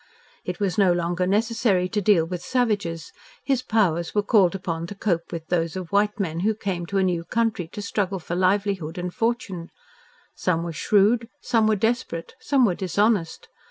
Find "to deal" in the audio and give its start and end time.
1.89-2.25